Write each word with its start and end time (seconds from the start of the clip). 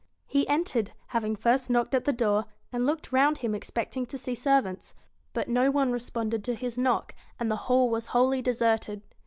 He 0.25 0.47
entered, 0.47 0.93
having 1.09 1.35
first 1.35 1.69
knocked 1.69 1.93
at 1.93 2.05
the 2.05 2.11
door, 2.11 2.45
and 2.73 2.87
looked 2.87 3.11
round 3.11 3.37
him 3.37 3.53
expecting 3.53 4.07
to 4.07 4.17
see 4.17 4.33
servants. 4.33 4.95
But 5.31 5.47
no 5.47 5.69
one 5.69 5.91
responded 5.91 6.43
to 6.45 6.55
his 6.55 6.75
knock, 6.75 7.13
and 7.39 7.51
the 7.51 7.55
hall 7.69 7.87
was 7.87 8.05
82 8.07 8.11
wholly 8.13 8.41
deserted. 8.41 9.01